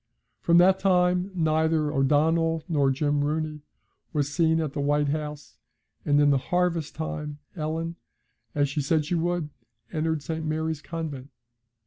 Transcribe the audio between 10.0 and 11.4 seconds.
St. Mary's Convent.